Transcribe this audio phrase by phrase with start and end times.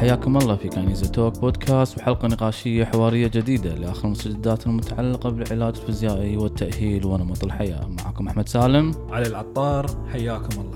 [0.00, 6.36] حياكم الله في كنيزة توك بودكاست وحلقة نقاشية حوارية جديدة لآخر المستجدات المتعلقة بالعلاج الفيزيائي
[6.36, 7.88] والتأهيل ونمط الحياة.
[7.88, 8.94] معكم أحمد سالم.
[9.10, 10.69] علي العطار حياكم الله.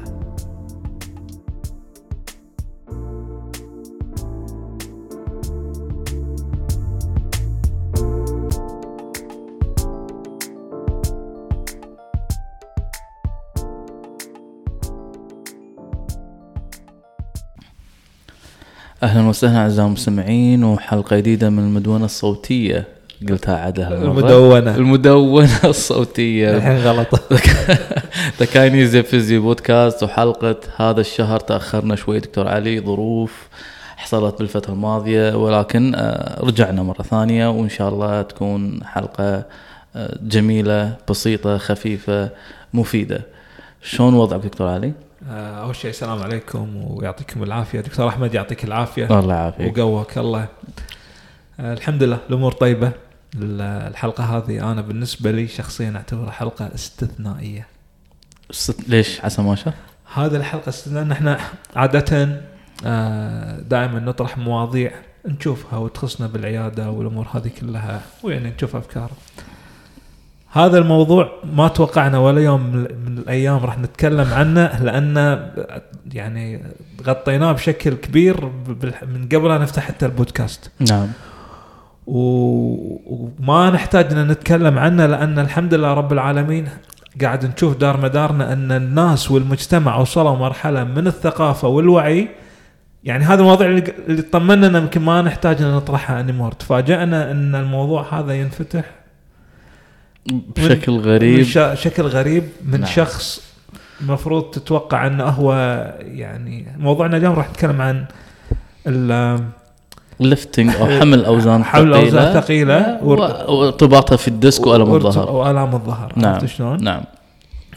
[19.25, 22.85] أهلا وسهلا أعزائي المستمعين وحلقة جديدة من المدونة الصوتية
[23.29, 24.11] قلتها عادة هالمرة.
[24.11, 24.77] المدونة.
[24.77, 27.33] المدونة الصوتية الحين غلط
[28.41, 33.49] ذا Kinesi Physio podcast وحلقة هذا الشهر تأخرنا شوي دكتور علي ظروف
[33.97, 39.45] حصلت بالفترة الماضية ولكن آه، رجعنا مرة ثانية وإن شاء الله تكون حلقة
[39.97, 42.31] آه، جميلة بسيطة خفيفة
[42.75, 43.21] مفيدة
[43.83, 44.93] شلون وضعك دكتور علي؟
[45.29, 47.81] آه، أول شيء السلام عليكم ويعطيكم العافية.
[47.81, 49.19] دكتور أحمد يعطيك العافية.
[49.21, 49.79] الله يعافيك.
[49.79, 50.49] وقوك الله.
[51.61, 52.87] آه، الحمد لله الأمور طيبة.
[53.35, 57.67] ال- الحلقة هذه أنا بالنسبة لي شخصيا أعتبرها حلقة استثنائية.
[58.51, 59.75] ست- ليش؟ عسى ما شاء؟
[60.15, 61.41] هذه الحلقة استثنائيه إحنا
[61.77, 62.25] عادة
[63.69, 64.93] دائما نطرح مواضيع
[65.27, 69.11] نشوفها وتخصنا بالعيادة والأمور هذه كلها ويعني نشوف أفكار.
[70.55, 72.61] هذا الموضوع ما توقعنا ولا يوم
[73.07, 75.41] من الأيام راح نتكلم عنه لأن
[76.13, 76.63] يعني
[77.07, 78.45] غطيناه بشكل كبير
[79.15, 80.71] من قبل أن نفتح حتى البودكاست.
[80.91, 81.09] نعم.
[82.07, 86.69] و- وما نحتاج إن نتكلم عنه لأن الحمد لله رب العالمين
[87.23, 92.29] قاعد نشوف دار مدارنا أن الناس والمجتمع وصلوا مرحلة من الثقافة والوعي.
[93.05, 98.21] يعني هذا المواضيع اللي اللي طمنا يمكن ما نحتاج إن نطرحها انيمور تفاجئنا إن الموضوع
[98.21, 98.85] هذا ينفتح
[100.27, 101.41] بشكل غريب.
[101.41, 102.91] بش- شكل غريب من نعم.
[102.91, 103.41] شخص
[104.01, 105.53] المفروض تتوقع انه هو
[106.01, 108.05] يعني موضوعنا اليوم راح نتكلم عن
[108.87, 109.45] ال-
[110.21, 112.99] lifting أو حمل أوزان حمل أوزان ثقيلة.
[113.03, 113.13] و-
[113.61, 115.31] وارتباطها في ال disc والم وارت- الظهر.
[115.31, 116.13] وألام الظهر.
[116.17, 116.35] نعم.
[116.35, 117.03] عرفت شلون؟ نعم.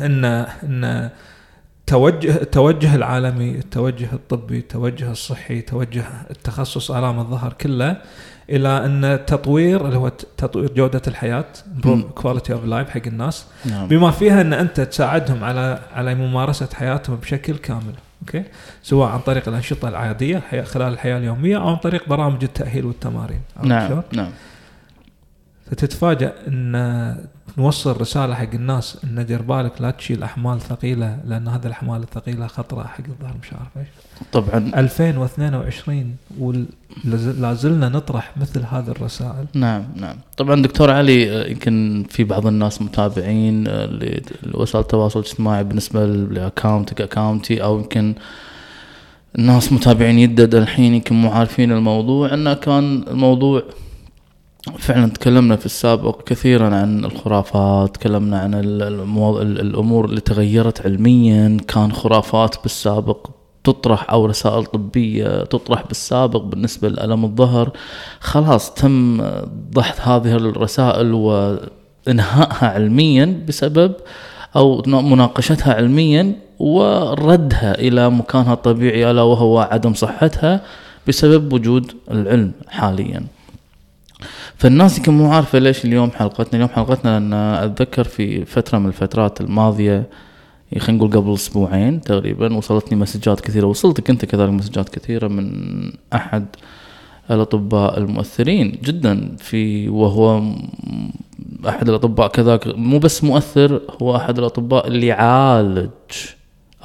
[0.01, 0.25] ان
[0.63, 1.09] إن
[1.88, 7.97] توجه التوجه العالمي التوجه الطبي التوجه الصحي توجه التخصص ألام الظهر كله
[8.49, 11.45] إلى أن تطوير اللي هو تطوير جودة الحياة.
[12.15, 17.15] quality of life حق الناس نعم بما فيها أن أنت تساعدهم على على ممارسة حياتهم
[17.15, 18.43] بشكل كامل okay
[18.83, 23.87] سواء عن طريق الأنشطة العادية خلال الحياة اليومية أو عن طريق برامج التأهيل والتمارين نعم
[23.87, 24.31] شلون؟ نعم
[25.71, 27.27] فتتفاجأ أن
[27.57, 32.47] نوصل رسالة حق الناس أن دير بالك لا تشيل أحمال ثقيلة لأن هذه الأحمال الثقيلة
[32.47, 33.87] خطرة حق الظهر مش عارف إيش
[34.31, 34.72] طبعا.
[34.75, 39.45] 2022 ولا زلنا نطرح مثل هذه الرسائل.
[39.53, 40.16] نعم نعم.
[40.38, 47.01] طبعا دكتور علي آه، يمكن في بعض الناس متابعين آه، لوسائل التواصل الاجتماعي بالنسبة لاكونتك
[47.01, 48.16] اكونتي أو يمكن
[49.39, 52.33] الناس متابعين يدد الحين يمكن مو عارفين الموضوع.
[52.33, 53.63] انه كان الموضوع
[54.77, 61.57] فعلا تكلمنا في السابق كثيرا عن الخرافات تكلمنا عن الأمور اللي تغيرت علميا.
[61.67, 63.36] كان خرافات بالسابق
[63.67, 67.72] تطرح أو رسائل طبية تطرح بالسابق بالنسبة لألم الظهر
[68.19, 69.22] خلاص تم
[69.73, 73.94] ضحت هذه الرسائل وإنهائها علميا بسبب
[74.56, 80.61] أو مناقشتها علميا وردها إلى مكانها الطبيعي ألا وهو عدم صحتها
[81.07, 83.23] بسبب وجود العلم حاليا.
[84.57, 89.41] فالناس يمكن مو عارفة ليش اليوم حلقتنا اليوم حلقتنا لأن أتذكر في فترة من الفترات
[89.41, 90.03] الماضية
[90.79, 93.66] خلينا نقول قبل أسبوعين تقريبا وصلتني مسجات كثيرة.
[93.67, 95.51] وصلتك انت كذلك مسجات كثيرة من
[96.13, 96.45] أحد
[97.31, 100.44] الأطباء المؤثرين جدا في وهو
[101.67, 102.67] أحد الأطباء كذاك.
[102.67, 105.89] مو بس مؤثر هو أحد الأطباء اللي يعالج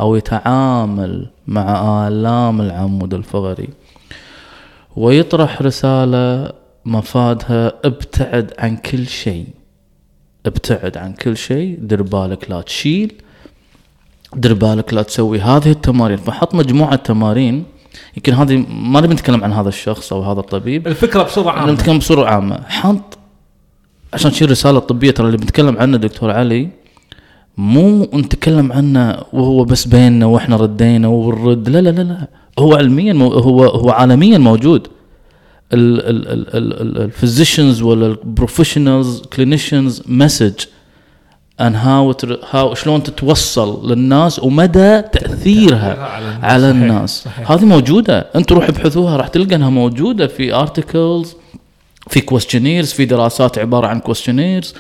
[0.01, 3.69] أو يتعامل مع آلام العمود الفقري.
[4.97, 6.53] ويطرح رسالة
[6.85, 9.47] مفادها ابتعد عن كل شيء.
[10.47, 13.13] ابتعد عن كل شيء دير بالك لا تشيل
[14.37, 16.17] دير بالك لا تسوي هذه التمارين.
[16.17, 17.65] فحط مجموعة تمارين.
[18.17, 20.87] يمكن هذه ما نبي نتكلم عن هذا الشخص أو هذا الطبيب.
[20.87, 21.73] الفكرة بصورة عامة.
[21.73, 22.59] نتكلم بصورة عامة.
[22.69, 23.19] حط
[24.13, 26.69] عشان تشيل رساله طبيه ترى اللي بنتكلم عنه دكتور علي
[27.57, 32.29] مو نتكلم عنه وهو بس بيننا وإحنا ردينا ونرد لا لا لا لا.
[32.59, 34.89] هو علميا مو هو هو عالميا موجود.
[35.75, 40.53] ال physicians ولا ال professionals clinicians message
[41.61, 42.15] ان how
[42.51, 46.45] how شلون تتوصل للناس ومدى تأثيرها على الناس.
[46.45, 47.51] على صحيح، الناس صحيح.
[47.53, 51.35] هذه موجودة أنتم روحوا ابحثوها راح تلقى انها موجودة في articles
[52.09, 54.75] في questionnaires في دراسات عبارة عن questionnaires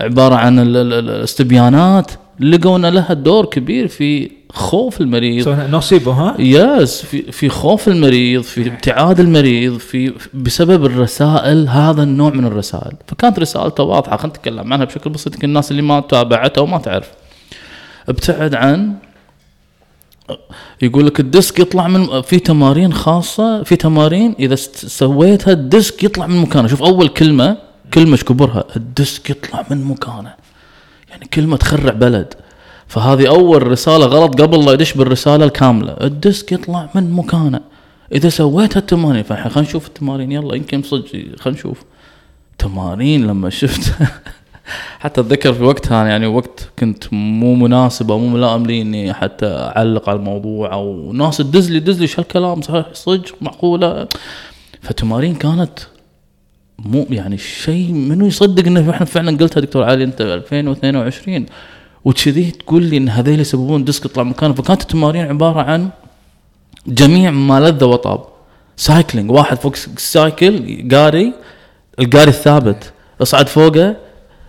[0.00, 2.10] عبارة عن ال- ال- ال- الاستبيانات
[2.40, 5.48] لقوا ان لها دور كبير في خوف المريض.
[5.48, 12.30] نصيبه ها؟ يس في في خوف المريض في ابتعاد المريض في بسبب الرسائل هذا النوع
[12.30, 12.92] من الرسائل.
[13.06, 17.10] فكانت رسالته واضحه خلينا نتكلم عنها بشكل بسيط يمكن الناس اللي ما تابعتها وما تعرف.
[18.08, 18.94] ابتعد عن
[20.82, 26.36] يقول لك الديسك يطلع من في تمارين خاصة في تمارين إذا سويتها الديسك يطلع من
[26.36, 26.68] مكانه.
[26.68, 27.56] شوف أول كلمة
[27.94, 30.34] كلمة إيش كبرها الديسك يطلع من مكانه.
[31.10, 32.34] يعني كلمة تخرع بلد.
[32.94, 35.96] فهذه أول رسالة غلط قبل لا يدش بالرسالة الكاملة.
[36.00, 37.60] الديسك يطلع من مكانه.
[38.12, 40.32] إذا سويت هالتمارين فالحين خلينا نشوف التمارين.
[40.32, 41.84] يلا يمكن صدق خلينا نشوف.
[42.58, 43.92] تمارين لما شفت.
[45.00, 49.46] حتى أتذكر في وقتها يعني وقت كنت مو مناسب أو مو ملائم لي إني حتى
[49.46, 54.08] أعلق على الموضوع أو ناس تدز لي دز لي هالكلام صحيح صدق معقولة.
[54.82, 55.78] فتمارين كانت
[56.78, 61.46] مو يعني شيء منو يصدق إنه إحنا فعلا قلتها دكتور علي أنت 2022
[62.04, 64.54] وكذي تقول لي إن هذيل يسببون ديسك يطلع مكانه.
[64.54, 65.88] فكانت التمارين عبارة عن
[66.86, 68.24] جميع ما لذ وطاب.
[68.76, 69.30] cycling.
[69.30, 71.32] واحد فوق ال cycle قاري
[71.98, 72.92] القاري الثابت.
[73.22, 73.96] اصعد فوقه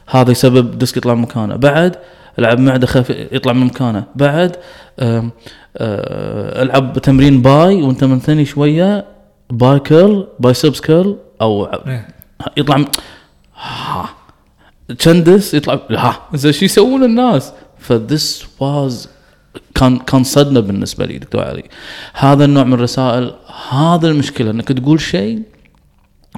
[0.07, 1.55] هذا يسبب ديسك يطلع من مكانه.
[1.55, 1.95] بعد
[2.39, 4.03] العب معدة خف يطلع من مكانه.
[4.15, 4.55] بعد
[4.99, 5.29] آه،
[6.63, 9.05] ألعب تمرين باي وأنت منثني شوية
[9.49, 12.07] باي curl biceps curl أو إيه.
[12.57, 12.85] يطلع من
[13.55, 14.09] ها.
[14.99, 19.09] تشندس يطلع ها زين شو يسوون الناس ف this was
[19.75, 21.63] كان كان صدمه بالنسبة لي دكتور علي
[22.13, 23.33] هذا النوع من الرسائل
[23.71, 24.51] هذا المشكلة.
[24.51, 25.41] إنك تقول شيء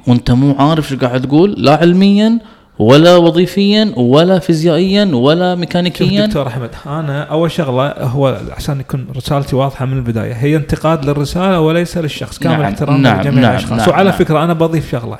[0.06, 2.38] وأنت مو عارف شو قاعد تقول لا علميا
[2.78, 6.26] ولا وظيفيا ولا فيزيائيا ولا ميكانيكيا.
[6.26, 11.60] دكتور أحمد أنا أول شغلة هو عشان يكون رسالتي واضحة من البداية هي انتقاد للرسالة
[11.60, 13.78] وليس للشخص كامل نعم، احترام نعم، لجميع نعم، الأشخاص.
[13.78, 14.18] نعم، وعلى نعم.
[14.18, 15.18] فكرة أنا بضيف شغلة.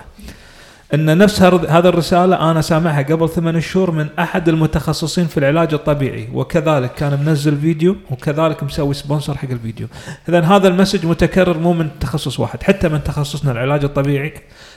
[0.95, 6.29] إن نفس هذا الرسالة أنا سامعها قبل ثمان شهور من أحد المتخصصين في العلاج الطبيعي
[6.35, 9.87] وكذلك كان منزل فيديو وكذلك مسوي sponsor حق الفيديو.
[10.29, 14.35] اذا هذا ال message متكرر مو من تخصص واحد حتى من تخصصنا العلاج الطبيعي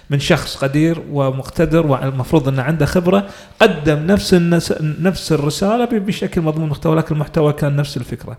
[0.09, 3.27] من شخص قدير ومقتدر والمفروض إنه عنده خبرة
[3.59, 4.73] قدم نفس النس...
[4.81, 8.37] نفس الرسالة بشكل مضمون محتوى لكن المحتوى كان نفس الفكرة.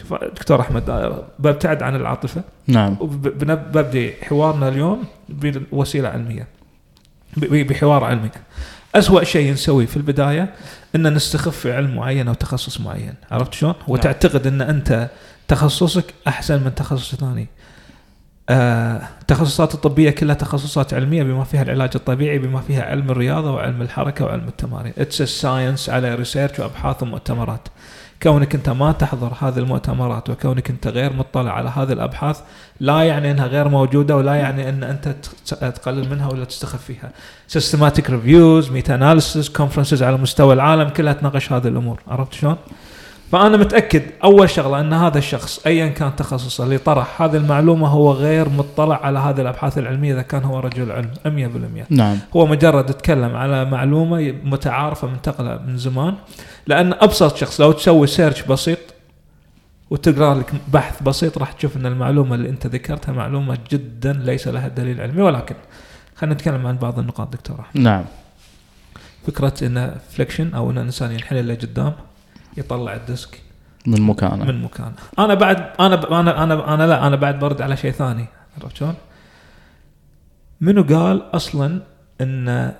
[0.00, 2.42] شوف دكتور أحمد آه، ببتعد عن العاطفة.
[2.66, 2.96] نعم.
[3.00, 6.61] وببدي حوارنا اليوم بوسيله علمية.
[7.36, 8.30] بحوار علمي
[8.94, 10.54] أسوأ شيء نسويه في البداية
[10.94, 13.14] أن نستخف في علم معين أو تخصص معين.
[13.30, 15.10] عرفت شلون؟ وتعتقد أن أنت
[15.48, 17.48] تخصصك أحسن من تخصص ثاني.
[18.48, 23.82] آه، التخصصات الطبية كلها تخصصات علمية بما فيها العلاج الطبيعي بما فيها علم الرياضة وعلم
[23.82, 24.92] الحركة وعلم التمارين.
[24.98, 27.68] it's science على research وأبحاث ومؤتمرات.
[28.22, 32.40] كونك أنت ما تحضر هذه المؤتمرات وكونك أنت غير مطلع على هذه الأبحاث
[32.80, 37.10] لا يعني أنها غير موجودة ولا يعني أن أنت ت- تقلل منها ولا تستخف فيها
[37.48, 42.56] systematic reviews meta analysis conferences على مستوى العالم كلها تناقش هذه الأمور عرفت شلون؟
[43.32, 48.12] فأنا متأكد أول شغلة أن هذا الشخص ايا كان تخصصه اللي طرح هذه المعلومة هو
[48.12, 51.10] غير مطلع على هذه الأبحاث العلمية إذا كان هو رجل علم
[51.86, 52.18] 100% نعم.
[52.36, 56.14] هو مجرد يتكلم على معلومة متعارفة منتقله من زمان
[56.66, 58.78] لأن أبسط شخص لو تسوي search بسيط
[59.90, 64.68] وتقرأ لك بحث بسيط راح تشوف أن المعلومة اللي أنت ذكرتها معلومة جدا ليس لها
[64.68, 65.54] دليل علمي ولكن
[66.16, 67.64] خلينا نتكلم عن بعض النقاط دكتور.
[67.74, 68.04] نعم.
[69.26, 71.92] فكرة إن flexion أو إن الانسان ينحني لقدام
[72.56, 73.40] يطلع الديسك.
[73.86, 74.44] من مكانه.
[74.44, 74.92] من مكانه.
[75.18, 78.24] أنا بعد أنا أنا أنا أنا لا أنا بعد برد على شيء ثاني.
[78.62, 78.94] عرفت شلون؟
[80.60, 81.66] منو قال أصلا
[82.20, 82.74] إن ال-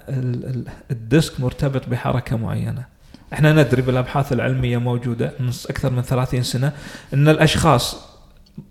[0.46, 2.84] ال- الديسك مرتبط بحركة معينة؟
[3.32, 6.72] إحنا ندري بالأبحاث العلمية موجودة من أكثر من 30 سنة
[7.14, 8.06] إن الأشخاص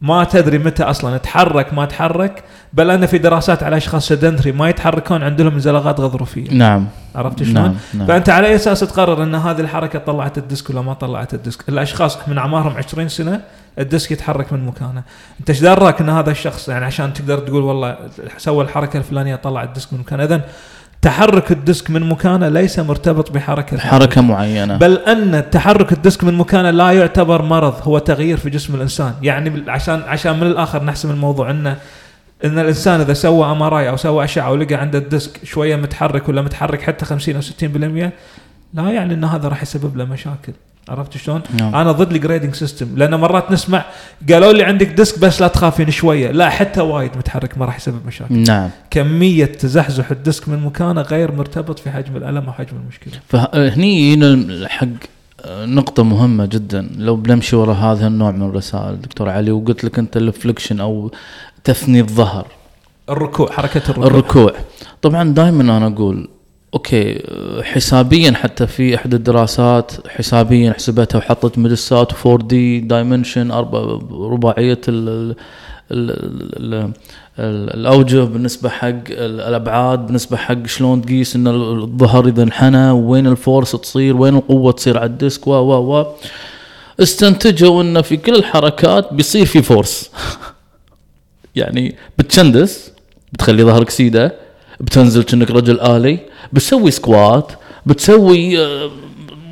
[0.01, 2.43] ما تدري متى أصلا تحرك ما تحرك
[2.73, 6.51] بل أن في دراسات على أشخاص sedentary ما يتحركون عندهم انزلاقات غضروفية.
[6.51, 6.87] نعم.
[7.15, 8.07] عرفت شلون؟ نعم نعم.
[8.07, 12.17] فأنت على أي أساس تقرر إن هذه الحركة طلعت الديسك ولا ما طلعت الديسك؟ الأشخاص
[12.27, 13.41] من أعمارهم 20 سنة
[13.79, 15.03] الديسك يتحرك من مكانه،
[15.39, 17.97] أنت إيش دراك إن هذا الشخص يعني عشان تقدر تقول والله
[18.37, 20.41] سوى الحركة الفلانية طلع الديسك من مكانه، اذا
[21.01, 23.77] تحرك الديسك من مكانه ليس مرتبط بحركة.
[23.77, 24.77] حركة معينة.
[24.77, 29.13] بل أن تحرك الديسك من مكانه لا يعتبر مرض هو تغيير في جسم الإنسان.
[29.21, 31.77] يعني عشان عشان من الآخر نحسم الموضوع إنه
[32.45, 36.81] إن الإنسان إذا سوى MRI أو سوى اشعه ولقى عنده الديسك شوية متحرك ولا متحرك
[36.81, 38.11] حتى 50 أو 60%
[38.73, 40.53] لا يعني إن هذا راح يسبب له مشاكل.
[40.89, 41.75] عرفت شلون؟ نعم.
[41.75, 43.85] أنا ضد ال grading system لأن مرات نسمع
[44.29, 48.05] قالوا لي عندك ديسك بس لا تخافين شوية لا حتى وايد متحرك ما راح يسبب
[48.07, 48.35] مشاكل.
[48.35, 48.69] نعم.
[48.89, 53.13] كمية تزحزح الديسك من مكانه غير مرتبط في حجم الألم وحجم المشكلة.
[53.27, 54.87] فهني يجينا حق
[55.49, 56.89] نقطة مهمة جدا.
[56.97, 61.11] لو بنمشي وراء هذا النوع من الرسائل دكتور علي وقلت لك أنت ال flexion أو
[61.63, 62.47] تثني الظهر.
[63.09, 64.07] الركوع حركة الركوع.
[64.07, 64.53] الركوع.
[65.01, 66.29] طبعا دائما أنا أقول
[66.73, 67.23] okay
[67.63, 73.51] حسابيا حتى في احدى الدراسات حسابيا حسبتها وحطت مجسات 4 D dimension
[74.11, 75.35] رباعية ال
[77.39, 83.71] الأوجه بالنسبة حق الأبعاد بالنسبة حق شلون تقيس إن الظهر إذا انحنى وين ال force
[83.71, 86.05] تصير وين القوة تصير على الديسك و و و.
[86.99, 90.09] استنتجوا إن في كل الحركات بيصير في force.
[91.55, 92.91] يعني بتشندس
[93.33, 94.35] بتخلي ظهرك سيدة
[94.79, 96.19] بتنزل كأنك رجل آلي
[96.53, 97.51] بتسوي squat
[97.85, 98.91] بتسوي آه،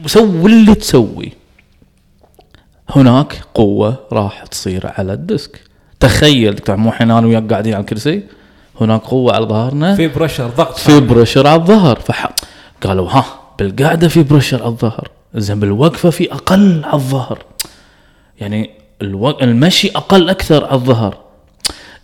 [0.06, 1.32] سوي اللي تسوي.
[2.90, 5.62] هناك قوة راح تصير على ال disc.
[6.00, 8.24] تخيل دكتور مو إحنا أنا وياك قاعدين على الكرسي
[8.82, 9.96] هناك قوة على ظهرنا.
[9.96, 10.78] في pressure ضغط.
[10.78, 12.00] في pressure على الظهر.
[12.00, 12.30] فح
[12.84, 13.26] قالوا ها
[13.60, 15.10] بالقعدة في pressure على الظهر.
[15.36, 17.44] زين بالوقفة في أقل على الظهر.
[18.40, 18.70] يعني
[19.02, 19.30] ألو...
[19.30, 21.18] المشي أقل أكثر على الظهر.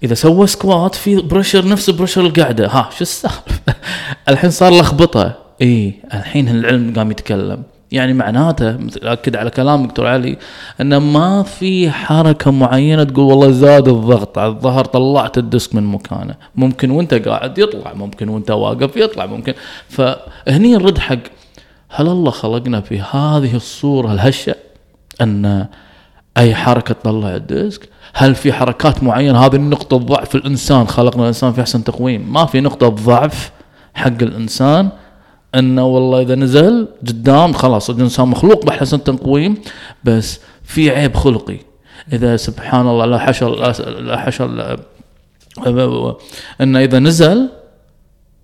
[0.05, 3.75] إذا سوى squat في pressure نفس pressure القعده ها شو السالفة؟
[4.29, 5.33] الحين صار لخبطة.
[5.61, 7.63] إي الحين العلم قام يتكلم.
[7.91, 10.37] يعني معناته مثل اكد على كلام دكتور علي
[10.81, 15.83] انه ما في حركة معينة تقول والله زاد الضغط على الظهر طلعت ال disc من
[15.83, 16.35] مكانه.
[16.55, 19.53] ممكن وأنت قاعد يطلع ممكن وأنت واقف يطلع ممكن.
[19.89, 21.19] فهني نرد حق
[21.89, 24.55] هل الله خلقنا في هذه الصورة الهشة؟
[25.21, 25.65] أن
[26.37, 31.61] أي حركة تطلع الديسك؟ هل في حركات معينة؟ هذه النقطة ضعف الإنسان خلقنا الإنسان في
[31.61, 32.33] أحسن تقويم.
[32.33, 33.51] ما في نقطة ضعف
[33.93, 34.89] حق الإنسان
[35.55, 39.57] إنه والله إذا نزل قدام خلاص الإنسان مخلوق بأحسن تقويم
[40.03, 41.57] بس في عيب خلقي.
[42.13, 43.55] إذا سبحان الله لا حشر
[43.99, 44.79] لا حشر
[46.61, 47.49] إنه إذا نزل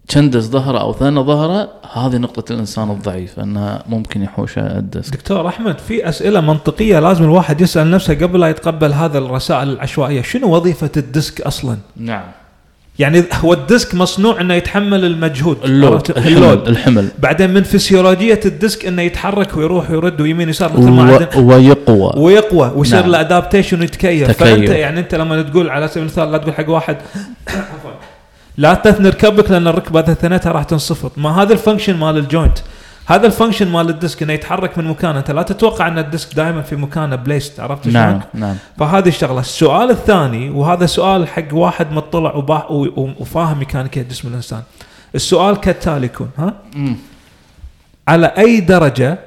[0.08, 5.14] تشندس ظهره أو ثنى ظهره هذه نقطة الإنسان الضعيف أنها ممكن يحوش ال disc.
[5.14, 10.22] دكتور أحمد في أسئلة منطقية لازم الواحد يسأل نفسه قبل لا يتقبل هذا الرسائل العشوائية.
[10.22, 12.24] شنو وظيفة ال disc أصلا؟ نعم.
[13.00, 17.08] يعني هو ال disc مصنوع إنه يتحمل المجهود ال load الحمل, الحمل.
[17.20, 21.48] بعدين من فسيولوجية ال disc إنه يتحرك ويروح ويرد ويمين يسار مثل ما و...
[21.48, 22.14] ويقوى.
[22.18, 23.12] ويقوى ويصير نعم.
[23.12, 24.32] له adaptation ويتكيف.
[24.32, 26.98] فأنت يعني أنت لما تقول على سبيل المثال لا تقول حق واحد
[28.62, 32.25] لا تثني ركبك لأن الركبة اذا ثنيتها راح تنصفط ما هذا ال function مال ال
[32.25, 32.58] joint
[33.06, 36.05] هذا ال function مال ال disc إنه يتحرك من مكانه أنت لا تتوقع أن ال
[36.05, 40.50] disc دائما في مكانه ب place ته عرفت شلون؟ نعم نعم فهذه الشغلة، السؤال الثاني
[40.50, 42.36] وهذا سؤال حق واحد مطلع
[43.20, 44.62] وفاهم ميكانيكيه جسم الإنسان.
[45.16, 46.94] السؤال كالتالي يكون ها؟ م.
[48.08, 49.20] على أي درجة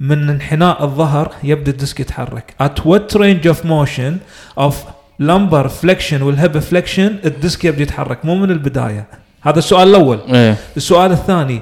[0.00, 4.12] من انحناء الظهر يبدأ ال disc يتحرك؟ at what range of motion
[4.60, 4.74] of
[5.18, 8.24] lumbar flexion وال hip flexion ال disc يبدأ يتحرك.
[8.24, 9.06] مو من البداية.
[9.42, 10.20] هذا السؤال الأول.
[10.32, 10.56] إيه.
[10.76, 11.60] السؤال الثاني.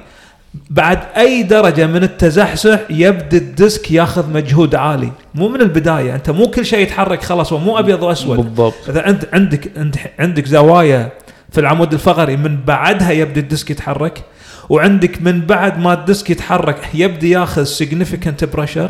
[0.69, 6.15] بعد أي درجة من التزحزح يبدأ ال disc ياخذ مجهود عالي؟ مو من البداية.
[6.15, 8.37] أنت مو كل شيء يتحرك خلاص مو أبيض وأسود.
[8.37, 8.89] بالضبط.
[8.89, 9.71] إذا انت عندك
[10.19, 11.11] عندك زوايا
[11.51, 14.23] في العمود الفقري من بعدها يبدأ ال disc يتحرك.
[14.69, 18.89] وعندك من بعد ما ال disc يتحرك يبدأ ياخذ significant pressure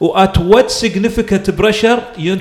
[0.00, 2.36] و at what significant pressure you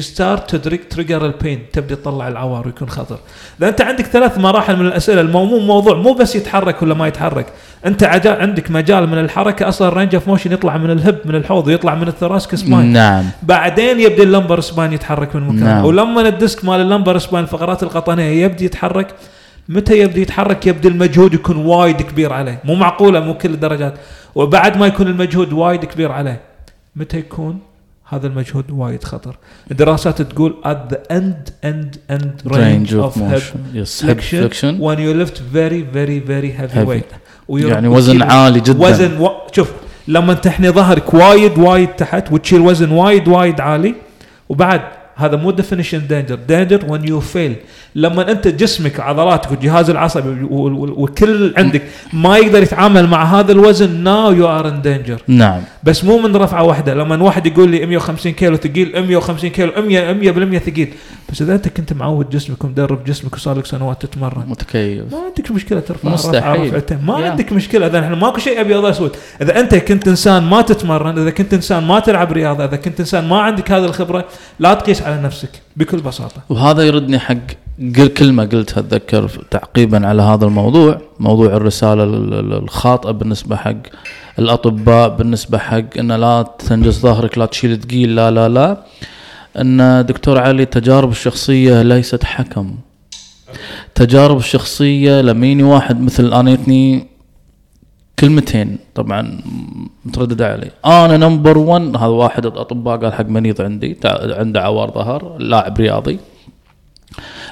[0.00, 0.56] start
[0.90, 3.18] trigger ال pain تبدأ تطلع العوار ويكون خطر.
[3.58, 7.46] إذا أنت عندك ثلاث مراحل من الأسئلة المو موضوع مو بس يتحرك ولا ما يتحرك.
[7.86, 11.34] أنت عندك مجال من الحركة أصلا ال range of motion يطلع من ال hip من
[11.34, 13.24] الحوض ويطلع من ال thoracic spine نعم.
[13.42, 15.64] بعدين يبدأ ال lumbar spine يتحرك من مكانه.
[15.64, 15.84] نعم.
[15.84, 19.14] ولما ال disc مال ال lumbar spine الفقرات القطنية يبدأ يتحرك
[19.68, 22.60] متى يبدأ يتحرك؟ يبدأ المجهود يكون وايد كبير عليه.
[22.64, 23.94] مو معقولة مو كل الدرجات.
[24.34, 26.53] وبعد ما يكون المجهود وايد كبير عليه.
[26.96, 27.58] متى يكون؟
[28.08, 29.36] هذا المجهود وايد خطر.
[29.70, 33.20] الدراسات تقول at the end end end range, range of, of motion.
[33.22, 34.78] head yes, flexion, flexion.
[34.78, 36.86] When you lift very very very heavy, heavy.
[36.86, 37.14] weight.
[37.48, 38.88] يعني وزن عالي جدا.
[38.88, 39.30] وزن و...
[39.52, 39.72] شوف
[40.08, 43.94] لما تحني ظهرك وايد وايد تحت وتشيل وزن وايد وايد عالي
[44.48, 44.80] وبعد
[45.16, 47.56] هذا مو definition danger danger when you fail
[47.94, 54.32] لما أنت جسمك عضلاتك والجهاز العصبي وكل عندك ما يقدر يتعامل مع هذا الوزن now
[54.32, 55.60] you are in danger نعم.
[55.82, 56.94] بس مو من رفعة واحدة.
[56.94, 60.94] لما واحد يقول لي 150 كيلو ثقيل 150 كيلو 100 100% ثقيل.
[61.32, 64.44] بس إذا أنت كنت معود جسمك ومدرب جسمك وصار لك سنوات تتمرن.
[64.48, 65.12] متكيف.
[65.12, 66.82] ما عندك مشكلة ترفع مستحيل.
[67.06, 67.20] ما yeah.
[67.20, 67.86] عندك مشكلة.
[67.86, 69.16] إذا إحنا ماكو شيء ابيض أسود.
[69.42, 73.28] إذا أنت كنت إنسان ما تتمرن إذا كنت إنسان ما تلعب رياضة إذا كنت إنسان
[73.28, 74.24] ما عندك هذه الخبرة
[74.58, 76.42] لا تقيس على نفسك بكل بساطة.
[76.48, 77.36] وهذا يردني حق
[78.16, 83.76] كلمه قلتها أتذكر تعقيبا على هذا الموضوع موضوع الرسالة الخاطئة بالنسبة حق
[84.38, 88.84] الأطباء بالنسبة حق إن لا تنجز ظهرك لا تشيل ثقيل لا لا لا.
[89.60, 92.74] إن دكتور علي التجارب الشخصية ليست حكم.
[93.94, 97.06] تجارب الشخصية لميني واحد مثل أنيتني
[98.18, 99.40] كلمتين طبعا
[100.04, 100.70] مترددة علي.
[100.86, 106.18] أنا number 1 هذا واحد الأطباء قال حق مريض عندي عنده عوار ظهر لاعب رياضي.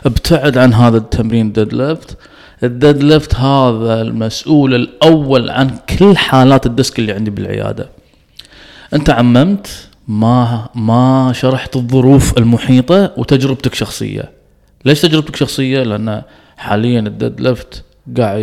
[0.07, 2.17] ابتعد عن هذا التمرين deadlift
[2.63, 7.89] ال deadlift هذا المسؤول الأول عن كل حالات ال disc اللي عندي بالعيادة.
[8.95, 14.31] أنت عممت ما ما شرحت الظروف المحيطة وتجربتك شخصية.
[14.85, 16.23] ليش تجربتك شخصية؟ لأن
[16.57, 17.85] حاليا ال deadlift
[18.19, 18.43] قاعد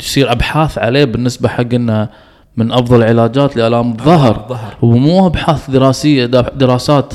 [0.00, 2.08] يصير أبحاث عليه بالنسبة حق إنه
[2.56, 4.46] من أفضل علاجات لآلام الظهر.
[4.48, 7.14] ظهر ومو أبحاث دراسية دراسات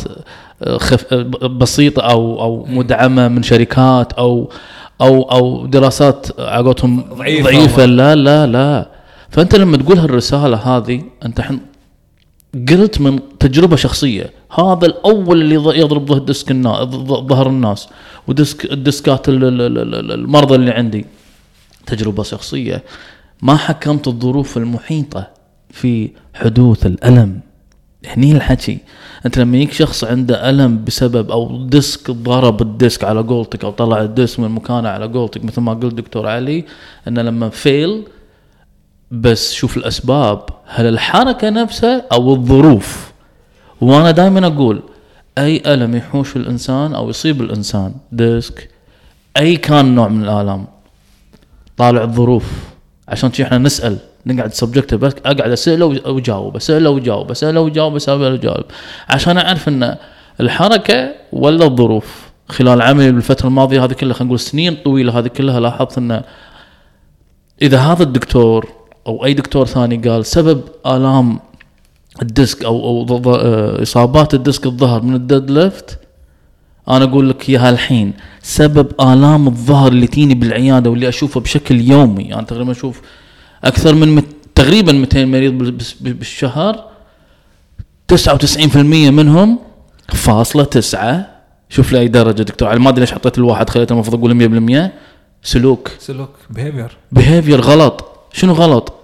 [0.63, 1.13] آه، خف
[1.61, 4.49] بسيطة أو أو مدعمة من شركات أو
[5.01, 7.43] أو أو دراسات على قولتهم ضعيفة.
[7.43, 7.85] ضعيفة.
[7.85, 8.89] لا لا لا.
[9.29, 11.41] فأنت لما تقول هالرسالة هذه أنت
[12.53, 14.29] قلت من تجربة شخصية.
[14.59, 16.53] هذا الأول اللي يضرب ظهر ديسك
[17.27, 17.87] ظهر الناس
[18.27, 21.05] و disc الديسكات ال- ال- ال- ال- المرضى اللي عندي.
[21.85, 22.83] تجربة شخصية.
[23.41, 25.27] ما حكمت الظروف المحيطة
[25.71, 27.39] في حدوث الألم.
[28.05, 28.77] هني الحكي.
[29.25, 33.71] أنت لما يجيك شخص عنده ألم بسبب أو disc ضرب ال disc على قولتك أو
[33.71, 36.65] طلع ال disc من مكانه على قولتك مثل ما قلت دكتور علي
[37.07, 38.03] إنه لما fail
[39.11, 40.45] بس شوف الأسباب.
[40.65, 43.11] هل الحركة نفسها أو الظروف؟
[43.81, 44.81] وأنا دائما أقول
[45.37, 48.69] أي ألم يحوش الإنسان أو يصيب الإنسان؟ disc.
[49.37, 50.67] أي كان نوع من الآلام؟
[51.77, 52.45] طالع الظروف.
[53.07, 58.63] عشان إحنا نسأل نقعد subject بس أقعد أسأله واجاوب أسأله واجاوب أسأله واجاوب أسأله واجاوب
[59.09, 59.95] عشان أعرف إن
[60.39, 62.29] الحركة ولا الظروف.
[62.49, 66.23] خلال عملي بالفترة الماضية هذه كلها خلينا نقول سنين طويلة هذه كلها لاحظت إن
[67.61, 68.78] إذا هذا الدكتور
[69.09, 71.39] أو أي دكتور ثاني قال سبب آلام
[72.21, 75.99] ال disc أو أو آه، إصابات ال disc الظهر من ال deadlift
[76.89, 78.13] أنا أقول لك إياها الحين.
[78.41, 82.23] سبب آلام الظهر اللي تيني بالعيادة واللي أشوفه بشكل يومي.
[82.23, 83.01] يعني تقريبا أشوف
[83.63, 84.25] أكثر من مت
[84.55, 86.85] تقريبا 200 مريض بالشهر.
[88.07, 88.77] 99%
[89.11, 89.59] منهم
[90.13, 91.29] فاصلة تسعة.
[91.69, 92.79] شوف لأي درجة دكتور.
[92.79, 94.33] ما أدري ليش حطيت الواحد خليته المفروض أقول
[94.87, 94.91] 100%
[95.43, 95.91] سلوك.
[95.99, 96.29] سلوك.
[96.49, 98.05] behavior behavior غلط.
[98.33, 98.98] شنو غلط؟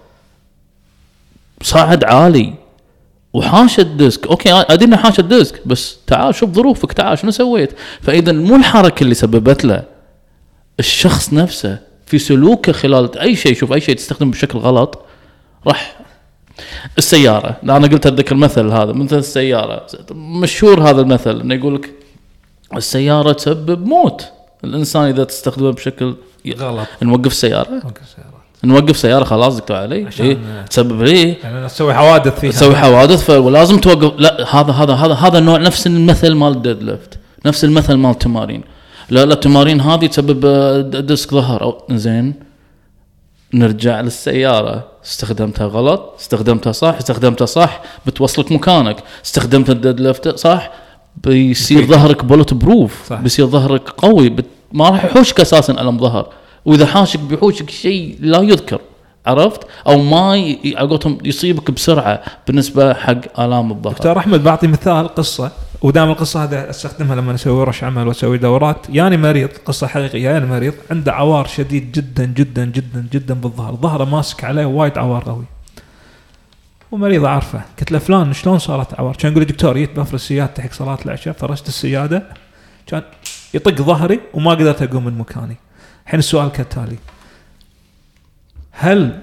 [1.62, 2.54] صاعد عالي
[3.34, 4.28] وحاش ال disc.
[4.28, 8.56] أوكي أدري إنه حاش ال disc بس تعال شوف ظروفك تعال شنو سويت؟ فإذا مو
[8.56, 9.84] الحركة اللي سببت له
[10.80, 15.00] الشخص نفسه في سلوكه خلال أي شيء شوف أي شيء تستخدم بشكل غلط
[15.68, 16.00] راح
[16.98, 17.58] السيارة.
[17.64, 19.88] أنا قلت أتذكر مثل هذا مثل السيارة.
[20.12, 21.94] مشهور هذا المثل إنه يقول لك
[22.76, 24.26] السيارة تسبب موت.
[24.64, 26.16] الإنسان إذا تستخدمه بشكل
[26.58, 26.88] غلط.
[27.02, 27.82] نوقف السيارة.
[27.86, 28.35] okay سيارات
[28.66, 30.06] نوقف سيارة خلاص دكتور علي.
[30.06, 30.38] عشان- إيه؟
[30.70, 32.52] تسبب ليه يعني أنا أسوي حوادث فيها.
[32.52, 34.14] تسوي حوادث فلازم توقف.
[34.18, 38.62] لا هذا هذا هذا هذا النوع نفس المثل مال ال deadlift نفس المثل مال التمارين
[39.10, 41.62] لا لا التمارين هذه تسبب آه، ديسك ظهر.
[41.62, 42.34] أو زين.
[43.54, 44.84] نرجع للسيارة.
[45.06, 47.82] استخدمتها غلط استخدمتها صح استخدمتها صح.
[48.06, 48.98] بتوصلك مكانك.
[49.26, 50.70] استخدمت ال deadlift صح
[51.24, 51.86] بيصير.
[51.86, 53.22] ظهرك bulletproof صح.
[53.22, 54.30] بيصير ظهرك قوي.
[54.30, 54.46] بت...
[54.74, 56.28] ما راح يحوشك أساسا ألم ظهر.
[56.66, 58.82] وإذا حاشك بيحوشك شيء لا يذكر
[59.26, 60.56] عرفت؟ أو ما.
[60.66, 63.94] على يصيبك بسرعة بالنسبة حق آلام الظهر.
[63.94, 65.52] دكتور أحمد بعطي مثال قصة.
[65.82, 68.78] ودائما القصة هذا أستخدمها لما أسوي ورش عمل وأسوي دورات.
[68.90, 73.76] يعني مريض قصة حقيقية يعني مريض عنده عوار شديد جدا جدا جدا جدا بالظهر.
[73.76, 75.46] ظهره ماسك عليه وايد عوار قوي.
[76.92, 80.62] ومريض عارفه قلت له فلان شلون صارت عوار؟ كان يقول لي دكتور جيت بفرش سيادتي
[80.62, 82.24] حق صلاة العشاء فرشت السيادة.
[82.88, 83.02] كان
[83.54, 85.58] يطق ظهري وما قدرت أقوم من مكاني.
[86.06, 86.98] الحين السؤال كالتالي
[88.72, 89.20] هل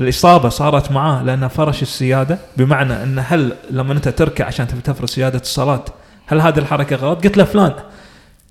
[0.00, 5.10] الإصابة صارت معاه لأنه فرش السيادة بمعنى أن هل لما أنت تركع عشان تبي تفرش
[5.10, 5.84] سيادة الصلاة
[6.26, 7.72] هل هذه الحركة غلط؟ قلت له فلان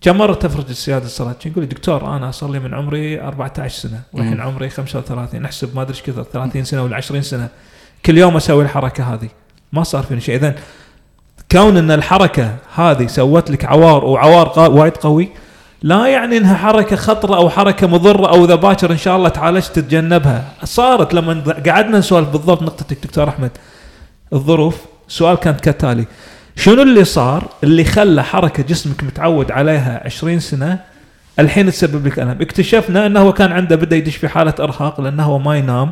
[0.02, 4.02] كم مرة تفرج سياده الصلاة؟ يقول لي دكتور أنا صار لي من عمري 14 سنة
[4.14, 4.42] والحين.
[4.42, 7.50] عمري 35 نحسب ما أدري إيش كثر 30 سنة ولا 20 سنة
[8.06, 9.30] كل يوم أسوي الحركة هذه
[9.74, 10.56] ما صار فيني شيء اذا
[11.52, 15.30] كون أن الحركة هذه سوت لك عوار وعوار وايد قوي
[15.86, 19.76] لا يعني إنها حركة خطرة أو حركة مضرة أو إذا باكر إن شاء الله تعالجت
[19.76, 20.44] تتجنبها.
[20.64, 23.52] صارت لما قعدنا نسولف بالضبط نقطتك دكتور أحمد.
[24.34, 24.76] الظروف
[25.08, 26.06] السؤال كانت كالتالي
[26.56, 30.80] شنو اللي صار؟ اللي خلى حركة جسمك متعود عليها 20 سنة
[31.40, 32.38] الحين تسبب لك ألم.
[32.42, 35.92] اكتشفنا إنه هو كان عنده بدأ يدش في حالة إرهاق لأنه هو ما ينام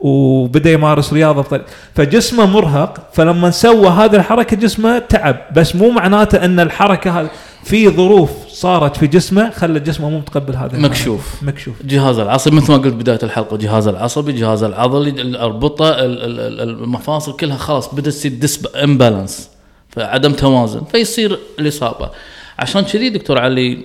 [0.00, 1.42] وبدأ يمارس رياضة.
[1.42, 5.36] بطريقة فجسمه مرهق فلما سوى هذه الحركة جسمه تعب.
[5.54, 7.28] بس مو معناته إن الحركة هذه
[7.64, 10.78] في ظروف صارت في جسمه خلت جسمه مو متقبل هذا.
[10.78, 11.42] مكشوف.
[11.42, 11.74] مكشوف.
[11.84, 16.60] جهاز العصبي مثل ما قلت بداية الحلقة جهاز العصبي جهاز العضلي الأربطة ال- ال- ال-
[16.82, 19.50] المفاصل كلها خلاص بدأت تصير disimbalance
[19.88, 22.10] فعدم توازن فيصير الإصابة.
[22.58, 23.78] عشان كذي دكتور علي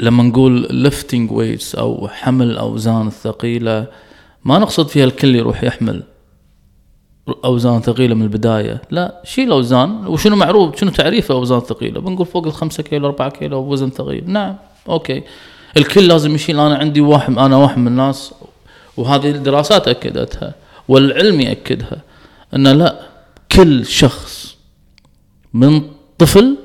[0.00, 3.86] لما نقول lifting weights أو حمل الأوزان الثقيلة
[4.44, 6.02] ما نقصد فيها الكل يروح يحمل.
[7.44, 8.82] أوزان ثقيلة من البداية.
[8.90, 10.06] لا شيل أوزان.
[10.06, 14.30] وشنو معروف؟ شنو تعريف الاوزان الثقيله بنقول فوق الخمسة كيلو 4 كيلو وزن ثقيل.
[14.30, 14.56] نعم
[14.88, 15.22] أوكي.
[15.76, 16.60] الكل لازم يشيل.
[16.60, 18.34] أنا عندي واحد أنا واحد من الناس
[18.96, 20.54] وهذه الدراسات أكدتها
[20.88, 22.02] والعلم يأكدها
[22.54, 23.00] أن لا
[23.52, 24.56] كل شخص
[25.54, 25.82] من
[26.18, 26.56] طفل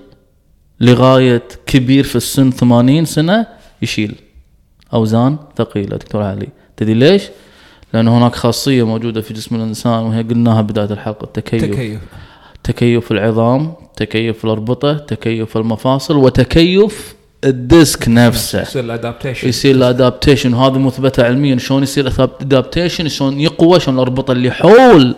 [0.79, 3.47] لغاية كبير في السن 80 سنة
[3.81, 4.15] يشيل
[4.93, 5.97] أوزان ثقيلة.
[5.97, 6.47] دكتور علي
[6.77, 7.23] تدري ليش؟
[7.93, 11.61] لأن هناك خاصية موجودة في جسم الإنسان وهي قلناها بداية الحلقة التكيف.
[11.63, 11.99] تكيف.
[12.63, 18.61] تكيف العظام تكيف الأربطة تكيف المفاصل وتكيف الديسك نفسه.
[18.61, 21.57] يصير ال adaptation يصير له adaptation وهذا مثبتة علميا.
[21.57, 25.15] شلون يصير adaptation شلون يقوى؟ شلون الأربطة اللي حول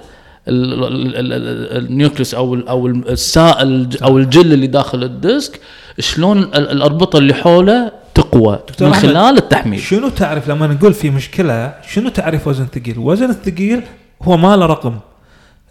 [0.47, 5.59] ال- ال- ال- ال- ال nucleus أو ال- أو السائل أو الجل اللي داخل الديسك
[5.99, 11.73] شلون ال- الأربطة اللي حوله تقوى من خلال التحميل شنو تعرف لما نقول في مشكلة
[11.87, 13.81] شنو تعرف وزن ثقيل؟ وزن الثقيل
[14.21, 14.95] هو ما له رقم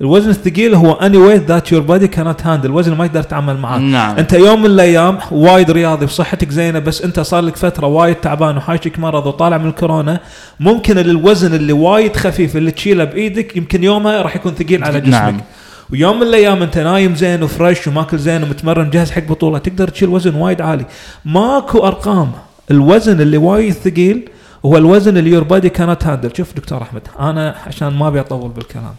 [0.01, 3.79] الوزن الثقيل هو اني ويت ذات يور بادي كانت هاندل الوزن ما يقدر يتعامل معاه
[3.79, 4.17] نعم.
[4.17, 8.57] انت يوم من الأيام وايد رياضي بصحتك زينة بس انت صار لك فترة وايد تعبان
[8.57, 10.21] وحاشك مرض وطالع من الكورونا
[10.61, 15.13] ممكن الوزن اللي وايد خفيف اللي تشيله بإيدك يمكن يومها راح يكون ثقيل على جسمك
[15.13, 15.41] نعم.
[15.93, 19.89] ويوم من الأيام أنت نايم زين و fresh وماكل زين ومتمرن جاهز حق بطولة تقدر
[19.89, 20.85] تشيل وزن وايد عالي.
[21.25, 22.33] ماكو أرقام.
[22.71, 24.29] الوزن اللي وايد ثقيل
[24.67, 28.51] هو الوزن اللي يور بادي كانت هاندل شوف دكتور أحمد أنا عشان ما أبي أطول
[28.51, 28.95] بالكلام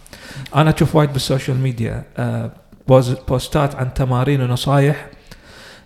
[0.56, 2.52] أنا أشوف وايد بالسوشيال ميديا آه،
[3.28, 5.08] بوستات عن تمارين ونصايح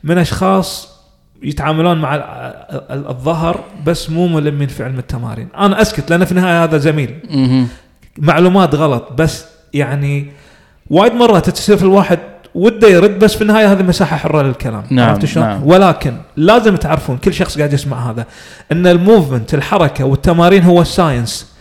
[0.03, 0.89] من أشخاص
[1.43, 2.21] يتعاملون مع ال-
[2.91, 5.47] ال- الظهر بس مو ملمين في علم التمارين.
[5.57, 7.19] أنا أسكت لأن في النهاية هذا زميل.
[8.17, 10.31] معلومات غلط بس يعني
[10.89, 12.19] وايد مرات تصير في الواحد
[12.55, 15.67] وده يرد بس في النهاية هذه مساحه حرة للكلام نعم، عرفت شلون؟ نعم.
[15.67, 18.25] ولكن لازم تعرفون كل شخص قاعد يسمع هذا
[18.71, 21.57] إن ال movement الحركة والتمارين هو ال science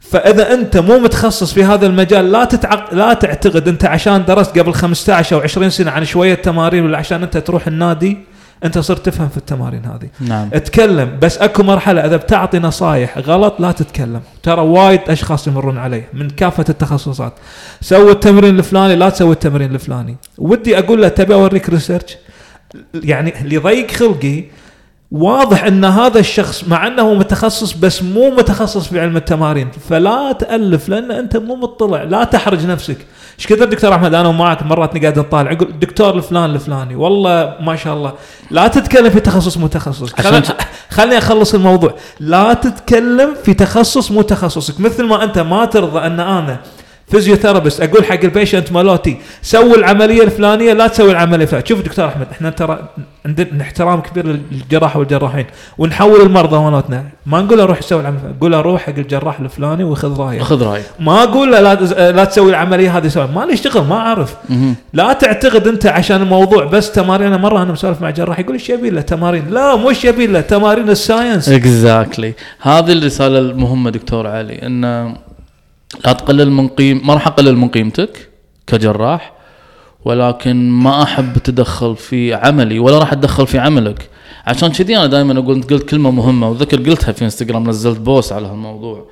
[0.00, 2.94] فإذا أنت مو متخصص في هذا المجال لا تتعق...
[2.94, 7.22] لا تعتقد أنت عشان درست قبل 15 أو 20 سنة عن شوية تمارين ولا عشان
[7.22, 8.18] أنت تروح النادي
[8.64, 10.08] أنت صرت تفهم في التمارين هذه.
[10.20, 10.50] نعم.
[10.52, 14.20] اتكلم بس أكو مرحلة إذا بتعطي نصايح غلط لا تتكلم.
[14.42, 17.32] ترى وايد أشخاص يمرون عليه من كافة التخصصات.
[17.80, 20.16] سوي التمرين الفلاني لا تسوي التمرين الفلاني.
[20.38, 22.16] ودي أقول له تبي أوريك ريسيرش
[22.94, 24.44] يعني اللي يضيق خلقي
[25.10, 29.70] واضح أن هذا الشخص مع أنه متخصص بس مو متخصص في علم التمارين.
[29.88, 32.02] فلا تألف لأن أنت مو مطلع.
[32.02, 32.98] لا تحرج نفسك.
[33.38, 35.52] إيش كثر دكتور أحمد؟ أنا ومعك مرات نقعد نطالع.
[35.52, 36.96] يقول الدكتور الفلان الفلاني.
[36.96, 38.12] والله ما شاء الله.
[38.50, 40.46] لا تتكلم في تخصص مو تخصص عشان خليني
[40.90, 41.94] خليني أخلص الموضوع.
[42.20, 46.60] لا تتكلم في تخصص مو تخصصك مثل ما أنت ما ترضى أن أنا
[47.08, 51.66] physiotherapist أقول حق ال patient مالوتي سوي العملية الفلانية لا تسوي العملية الفلانية.
[51.66, 52.88] شوف دكتور أحمد إحنا ترى
[53.26, 55.46] عندنا احترام كبير للجراحه والجراحين.
[55.78, 57.04] ونحول المرضى مالتنا.
[57.26, 60.42] ما نقول له روح سوي العملية نقول له روح حق الجراح الفلاني وخذ رأيه.
[60.42, 61.74] خذ رايك ما أقول له لا,
[62.12, 63.28] لا تسوي العملية هذه سوي.
[63.34, 64.34] ما لي شغل ما أعرف.
[64.92, 67.26] لا تعتقد أنت عشان الموضوع بس تمارين.
[67.26, 70.26] أنا مرة أنا مسولف مع جراح يقول إيش يبي له تمارين؟ لا مو إيش يبي
[70.26, 71.48] له تمارين ال science.
[71.48, 75.14] exactly هذه الرسالة المهمة دكتور علي إن
[76.04, 78.28] لا تقلل من قيم ما راح أقلل من قيمتك
[78.66, 79.32] كجراح
[80.04, 84.10] ولكن ما أحب اتدخل في عملي ولا راح أتدخل في عملك.
[84.46, 88.32] عشان كذي أنا دائما أقول انت قلت كلمة مهمة وذكر قلتها في إنستغرام نزلت بوست
[88.32, 89.06] على هالموضوع.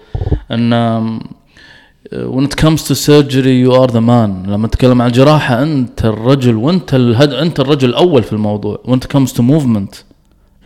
[0.50, 1.20] إن
[2.12, 4.48] when it comes to surgery you are the man.
[4.48, 7.32] لما نتكلم عن الجراحه أنت الرجل وأنت الهد...
[7.32, 8.78] أنت الرجل الأول في الموضوع.
[8.87, 9.96] when it comes to movement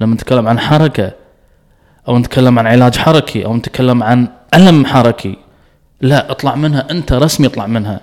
[0.00, 1.12] لما نتكلم عن حركة
[2.08, 5.36] أو نتكلم عن علاج حركي أو نتكلم عن ألم حركي.
[6.00, 8.00] لا اطلع منها انت رسمي اطلع منها.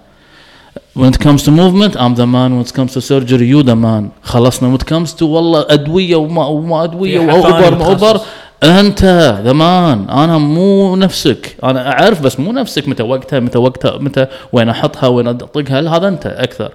[0.97, 2.55] When it comes to movement I'm the man.
[2.55, 4.11] When it comes to surgery you the man.
[4.23, 4.71] خلصنا.
[4.71, 8.25] When it comes to والله أدوية وما وما ثاني وأوبر ما متخصص.
[8.63, 9.03] أنت
[9.43, 11.55] ذا مان أنا مو نفسك.
[11.63, 15.95] أنا أعرف بس مو نفسك متى وقتها متى وقتها متى وين أحطها وين أطقها.
[15.95, 16.71] هذا أنت أكثر.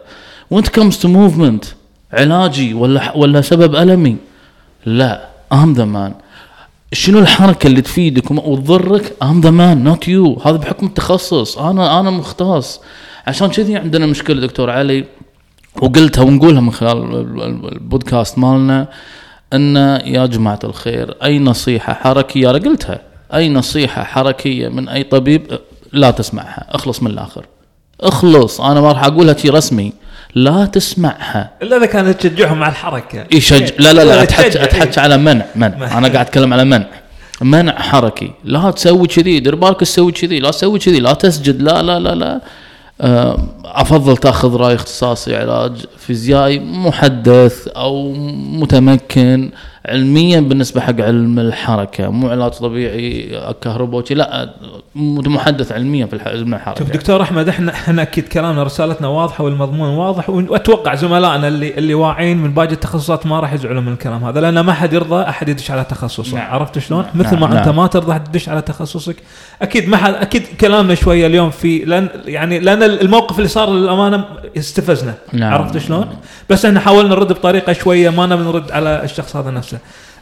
[0.55, 1.67] When it comes to movement
[2.13, 4.17] علاجي ولا ولا سبب ألمي؟
[4.87, 6.13] لا I'm the man.
[6.93, 10.47] شنو الحركة اللي تفيدك وتضرك؟ I'm the man not you.
[10.47, 11.59] هذا بحكم التخصص.
[11.59, 12.81] أنا أنا مختص.
[13.27, 15.05] عشان كذي عندنا مشكلة دكتور علي
[15.83, 18.89] وقلتها ونقولها من خلال ال- ال- البودكاست مالنا
[19.53, 23.01] إن يا جماعة الخير أي نصيحة حركية أنا قلتها
[23.35, 25.59] أي نصيحة حركية من أي طبيب
[25.93, 26.67] لا تسمعها.
[26.71, 27.47] اخلص من الآخر.
[28.01, 28.61] اخلص.
[28.61, 29.93] أنا ما راح أقولها شيء رسمي.
[30.35, 31.51] لا تسمعها.
[31.63, 33.27] إلا إذا كانت تشجعهم على الحركة.
[33.33, 35.77] يشج لا لا لا اتحكي تشجع، اتحكي على منع منع.
[35.77, 35.99] منع.
[35.99, 36.87] أنا قاعد أتكلم على منع.
[37.41, 38.31] منع حركي.
[38.45, 39.41] لا تسوي كذي.
[39.41, 40.41] دير بالك تسوي كذي.
[40.41, 41.01] لا تسوي كذي.
[41.01, 41.63] لا تسجد.
[41.63, 42.41] لا لا لا لا.
[43.01, 48.13] آه، أفضل تأخذ رأي اختصاصي علاج فيزيائي محدث أو
[48.61, 49.51] متمكن.
[49.87, 54.51] علميا بالنسبة حق علم الحركة مو علاج طبيعي كهربوتي لا
[54.95, 59.89] محدث علميا في علم الحركة شوف دكتور أحمد إحنا إحنا أكيد كلامنا رسالتنا واضحة والمضمون
[59.89, 64.41] واضح وأتوقع زملائنا اللي اللي واعين من باقي التخصصات ما راح يزعلون من الكلام هذا
[64.41, 66.53] لأن ما حد يرضى أحد يدش على تخصصه نعم.
[66.53, 67.13] عرفت شلون؟ نعم.
[67.15, 67.57] مثل ما نعم.
[67.57, 67.77] أنت نعم.
[67.77, 69.17] ما ترضى تدش على تخصصك
[69.63, 74.25] أكيد ما حد أكيد كلامنا شوية اليوم في لأن يعني لأن الموقف اللي صار للأمانة
[74.57, 75.55] استفزنا نعم.
[75.55, 76.09] عرفت شلون؟
[76.51, 79.70] بس إحنا حاولنا نرد بطريقة شوية ما نبي نرد على الشخص هذا نفسه.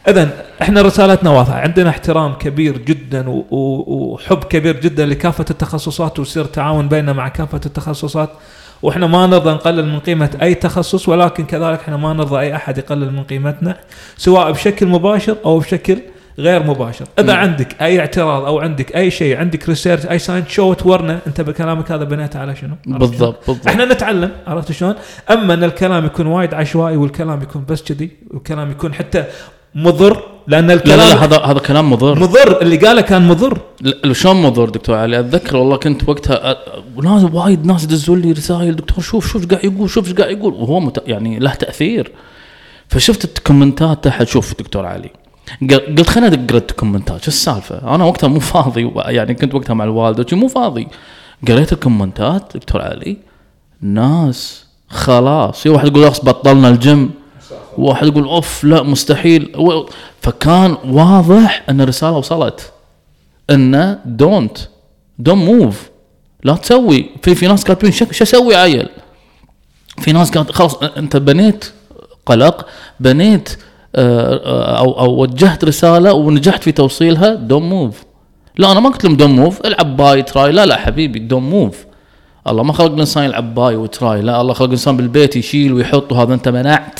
[0.07, 0.29] اذا
[0.61, 1.59] إحنا رسالتنا واضحة.
[1.59, 8.29] عندنا احترام كبير جدا وحب كبير جدا لكافة التخصصات ويصير تعاون بيننا مع كافة التخصصات.
[8.81, 12.77] وإحنا ما نرضى نقلل من قيمة أي تخصص ولكن كذلك إحنا ما نرضى أي أحد
[12.77, 13.77] يقلل من قيمتنا
[14.17, 15.99] سواء بشكل مباشر أو بشكل
[16.39, 17.05] غير مباشر.
[17.19, 17.39] إذا مم.
[17.39, 21.91] عندك أي اعتراض أو عندك أي شيء عندك research أي science شو تورنا أنت بكلامك
[21.91, 23.67] هذا بنيته على شنو؟ بالضبط بالضبط.
[23.67, 24.95] إحنا نتعلم عرفت شلون؟
[25.31, 29.23] أما إن الكلام يكون وايد عشوائي والكلام يكون بس كذي والكلام يكون حتى
[29.75, 32.19] مضر لأن لا الكلام لا, لا هذا هذا كلام مضر.
[32.19, 33.57] مضر اللي قاله كان مضر.
[34.11, 36.57] شلون مضر دكتور علي؟ أتذكر والله كنت وقتها
[36.95, 40.31] وناس وايد ناس يدزون لي رسائل دكتور شوف شوف إيش قاعد يقول شوف إيش قاعد
[40.37, 40.53] يقول.
[40.53, 41.03] وهو مت...
[41.07, 42.11] يعني له تأثير.
[42.87, 45.09] فشفت الكومنتات تحت شوف دكتور علي
[45.71, 50.37] قلت خليني اقرا الكومنتات شو السالفة؟ أنا وقتها مو فاضي يعني كنت وقتها مع الوالدة
[50.37, 50.87] مو فاضي.
[51.47, 53.17] قريت ال comment ات دكتور علي
[53.81, 55.61] ناس خلاص.
[55.61, 57.11] في واحد يقول خلاص بطلنا الجيم.
[57.77, 59.51] واحد يقول أوف لا مستحيل.
[60.21, 62.71] فكان واضح إن الرسالة وصلت.
[63.49, 64.57] انه don't
[65.19, 65.89] don't move
[66.43, 67.09] لا تسوي.
[67.21, 68.89] في في ناس كاتبين شو أسوي عيل؟
[69.99, 71.71] في ناس كانت خلاص أنت بنيت
[72.25, 72.67] قلق
[72.99, 73.57] بنيت
[73.95, 78.03] أو أو وجهت رسالة ونجحت في توصيلها don't move
[78.57, 81.49] لا أنا ما قلت لهم don't move العب باي و تراي لا لا حبيبي don't
[81.49, 81.85] move
[82.47, 86.33] الله ما خلق الانسان يلعب باي وتراي لا الله خلق الانسان بالبيت يشيل ويحط وهذا
[86.33, 86.99] أنت منعت.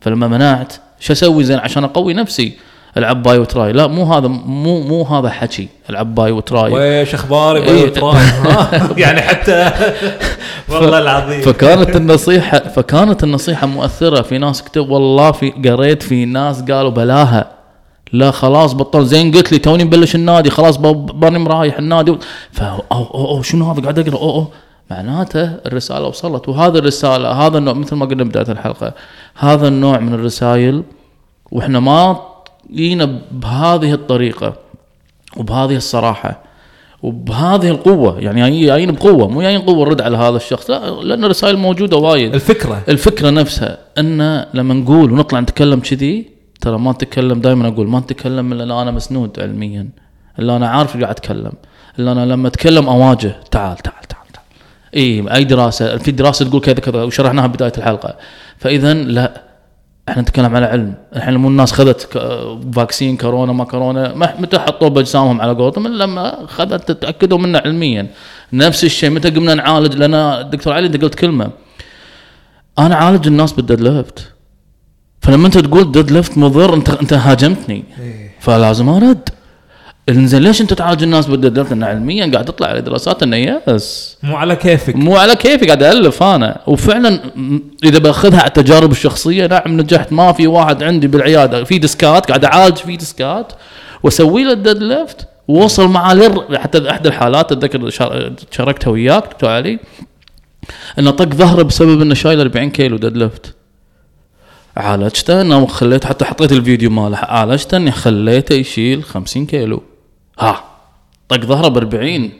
[0.00, 2.52] فلما منعت شو أسوي زين؟ عشان أقوي نفسي.
[2.96, 3.72] العب باي وتراي.
[3.72, 6.72] لا مو هذا مو مو هذا حكي العب باي وتراي.
[6.72, 7.84] ويش أخبارك إيه.
[7.84, 8.16] وتراي.
[8.44, 9.70] ها؟ يعني حتى
[10.70, 11.40] والله العظيم.
[11.40, 17.50] فكانت النصيحة فكانت النصيحة مؤثرة في ناس كتب والله في قريت في ناس قالوا بلاها.
[18.12, 22.16] لا خلاص بطل زين قلت لي توني مبلش النادي خلاص باني مرايح النادي.
[22.52, 24.18] ف أو أو أو شنو هذا؟ قاعد أقرأ.
[24.18, 24.46] أو أو.
[24.90, 26.48] معناته الرسالة وصلت.
[26.48, 28.92] وهذا الرسالة هذا النوع مثل ما قلنا بداية الحلقة
[29.36, 30.82] هذا النوع من الرسائل
[31.52, 32.31] وإحنا ما
[32.74, 34.54] جينا بهذه الطريقة
[35.36, 36.40] وبهذه الصراحة
[37.02, 38.20] وبهذه القوة.
[38.20, 42.34] يعني جايين- بقوة مو جايين قوة نرد على هذا الشخص لا لأن الرسائل موجودة وايد.
[42.34, 42.82] الفكرة.
[42.88, 46.26] الفكرة نفسها أن لما نقول ونطلع نتكلم كذي
[46.60, 49.88] ترى ما نتكلم دائما أقول ما نتكلم إلا لا أنا مسنود علميا
[50.38, 51.52] إلا أنا عارف اللي قاعد أتكلم
[51.98, 54.46] إلا أنا لما أتكلم أواجه تعال تعال تعال تعال.
[54.96, 58.16] اي أي دراسة في دراسة تقول كذا كذا وشرحناها بداية الحلقة.
[58.58, 59.42] فاذا لا
[60.08, 60.94] إحنا نتكلم على علم.
[61.16, 62.18] الحين مو الناس خذت
[62.74, 67.58] فاكسين كورونا ما كورونا ما متى حطوه باجسامهم على قولتهم؟ إلا لما خذت تأكدوا منه
[67.58, 68.06] علميا.
[68.52, 71.50] نفس الشيء متى قمنا نعالج؟ لأن دكتور علي أنت قلت كلمة.
[72.78, 74.32] أنا عالج الناس ب ال deadlift.
[75.20, 77.84] فلما أنت تقول deadlift مضر انت أنت هاجمتني.
[78.40, 79.28] فلازم أرد.
[80.08, 83.36] انزين ليش أنت تعالج الناس lift انه علميا قاعد تطلع على دراسات انه
[83.68, 84.96] yes مو على كيفك.
[84.96, 86.60] مو على كيفي قاعد الف أنا.
[86.66, 87.20] وفعلا
[87.84, 90.12] إذا بأخذها على التجارب الشخصية نعم نجحت.
[90.12, 93.52] ما في واحد عندي بالعيادة في ديسكات قاعد أعالج في ديسكات
[94.02, 99.50] وأسوي له ال deadlift ووصل معاه لر حتى إحدى الحالات أتذكر شار- شاركتها وياك دكتور
[99.50, 99.78] علي
[100.98, 103.54] إنه طق ظهره بسبب إنه شايل 40 كيلو deadlift
[104.76, 109.82] عالجته إنه خليته حتى حطيت الفيديو ماله عالجته إني خليته يشيل 50 كيلو.
[110.38, 110.64] ها
[111.28, 112.30] طق ظهره ب 40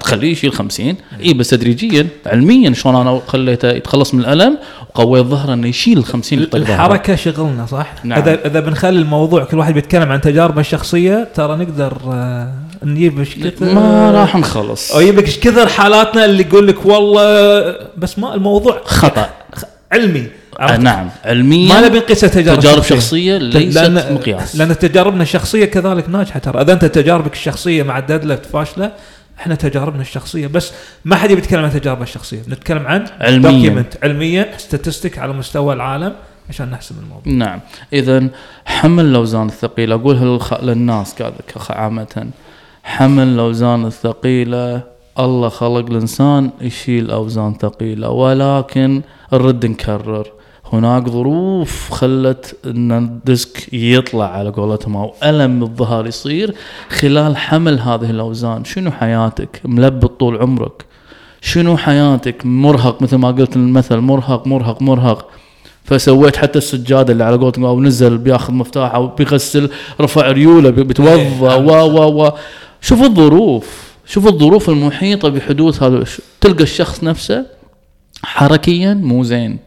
[0.00, 4.58] تخليه يشيل 50 اي بس تدريجيا علميا شلون أنا خليته يتخلص من الألم
[4.90, 6.74] وقويت ظهره إنه يشيل 50 طق ظهره.
[6.74, 8.18] الحركة شغلنا صح؟ نعم.
[8.18, 13.34] إذا إذا بنخلي الموضوع كل واحد بيتكلم عن تجاربه الشخصية ترى نقدر آه، نجيب إيش
[13.38, 14.92] كثر؟ ما راح نخلص.
[14.92, 19.30] أو يجيب لك إيش كثر حالاتنا اللي يقول لك والله بس ما الموضوع خطأ.
[19.92, 20.26] علمي.
[20.60, 21.10] آه؟ نعم.
[21.24, 23.38] علميا ما نبي نقيسها تجارب, تجارب شخصية.
[23.38, 24.56] ليست لأن مقياس.
[24.56, 26.60] لأن تجاربنا الشخصية كذلك ناجحة ترى.
[26.60, 28.92] إذا أنت تجاربك الشخصية مع ال deadlift فاشلة
[29.38, 30.46] إحنا تجاربنا الشخصية.
[30.46, 30.72] بس
[31.04, 32.42] ما حد يبي يتكلم عن تجاربه الشخصية.
[32.48, 33.84] نتكلم عن علمياً.
[34.02, 36.12] علميا statistic على مستوى العالم
[36.48, 37.32] عشان نحسم الموضوع.
[37.32, 37.60] نعم.
[37.92, 38.28] اذا
[38.64, 39.94] حمل الاوزان الثقيلة.
[39.94, 40.58] اقولها.
[40.62, 41.14] للناس
[41.70, 42.30] عامه
[42.82, 44.82] حمل الاوزان الثقيلة.
[45.18, 48.10] الله خلق الإنسان يشيل أوزان ثقيلة.
[48.10, 50.26] ولكن نرد نكرر
[50.72, 56.54] هناك ظروف خلت إن الديسك يطلع على قولتهم أو ألم بالظهر يصير
[56.90, 58.64] خلال حمل هذه الأوزان.
[58.64, 60.84] شنو حياتك؟ ملبط طول عمرك.
[61.40, 65.28] شنو حياتك؟ مرهق مثل ما قلت المثل مرهق مرهق مرهق.
[65.84, 70.82] فسويت حتى السجاده اللي على قولتهم أو نزل بياخذ مفتاح أو بيغسل رفع ريوله بي-
[70.82, 72.32] بيتوضا إيه، و و و.
[72.80, 73.88] شوف الظروف.
[74.06, 76.04] شوف الظروف المحيطة بحدوث هذا
[76.40, 77.46] تلقى الشخص نفسه
[78.22, 79.58] حركيا مو زين.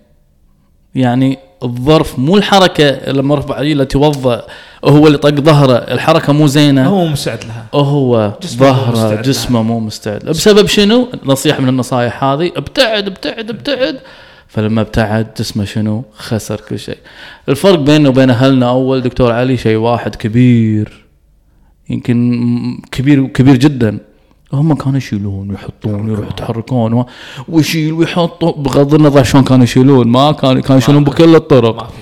[0.95, 4.45] يعني الظرف مو الحركة لما رفع ريوله توضا
[4.85, 6.87] هو اللي طق ظهره الحركة مو زينة.
[6.87, 7.65] هو مستعد لها.
[7.73, 13.99] هو ظهره جسمه مو مستعد بسبب شنو؟ نصيحة من النصائح هذه ابتعد ابتعد ابتعد.
[14.47, 16.97] فلما ابتعد جسمه شنو؟ خسر كل شيء.
[17.49, 21.05] الفرق بيننا وبين أهلنا أول دكتور علي شيء واحد كبير.
[21.89, 22.41] يمكن
[22.91, 23.97] كبير كبير جدا.
[24.53, 27.05] هم كانوا يشيلون ويحطون يروحوا يتحركون و-
[27.49, 31.93] ويشيل ويحط بغض النظر شلون كانوا يشيلون ما كانوا كانوا يشيلون بكل الطرق.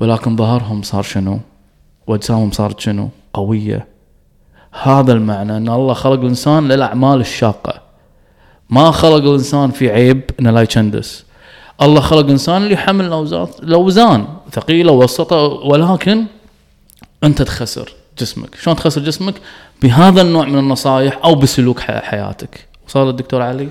[0.00, 1.40] ولكن ظهرهم صار شنو؟
[2.06, 3.86] وأجسامهم صارت شنو؟ قوية.
[4.82, 7.80] هذا المعنى إن الله خلق الإنسان للأعمال الشاقة.
[8.70, 11.24] ما خلق الإنسان في عيب إنه لا يشندس.
[11.82, 16.24] الله خلق الانسان اللي يحمل الاوزان الأوزان ثقيلة وسطه ولكن
[17.24, 19.34] أنت تخسر جسمك، شلون تخسر جسمك؟
[19.84, 22.66] بهذا النوع من النصائح أو بسلوك حياتك.
[22.88, 23.68] وصل الدكتور علي؟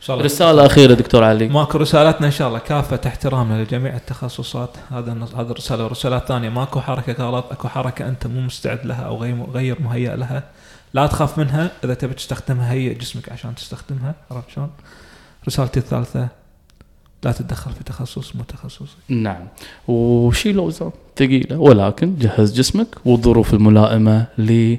[0.00, 1.48] شاء رسالة أخيرة دكتور علي.
[1.48, 2.58] ماكو رسالتنا إن شاء الله.
[2.58, 4.70] كافة احترامنا لجميع التخصصات.
[4.90, 9.16] هذا هذا الرسالة والرساله الثانية ماكو حركة غلط أكو حركة أنت مو مستعد لها أو
[9.16, 10.42] غير غير مهيئ لها.
[10.94, 11.70] لا تخاف منها.
[11.84, 14.14] إذا تبي تستخدمها هيئ جسمك عشان تستخدمها.
[14.30, 14.70] عرفت شلون؟
[15.48, 16.28] رسالتي الثالثة
[17.24, 19.46] لا تتدخل في تخصص مو تخصصك نعم.
[19.88, 21.58] وشيل اوزان ثقيلة.
[21.58, 24.76] ولكن جهز جسمك والظروف الملائمة ل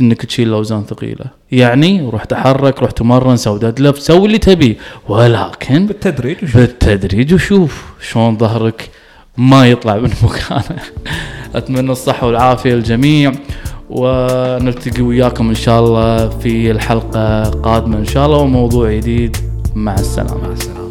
[0.00, 1.24] إنك تشيل اوزان ثقيلة.
[1.52, 4.76] يعني روح تحرك روح تمرن سوي deadlift سوي اللي تبيه
[5.08, 6.56] ولكن بالتدريج وشوف.
[6.56, 8.90] بالتدريج وشوف شلون ظهرك
[9.36, 10.80] ما يطلع من مكانه.
[11.54, 13.32] أتمنى الصحة والعافية للجميع
[13.90, 19.36] ونلتقي وياكم إن شاء الله في الحلقة قادمه إن شاء الله وموضوع جديد.
[19.74, 20.38] مع السلامة.
[20.42, 20.85] مع السلامة.